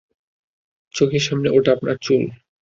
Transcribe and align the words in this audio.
চোখের 0.95 1.23
সামনে 1.27 1.49
ওটা 1.49 1.69
আপনার 1.73 1.95
চুল। 2.01 2.23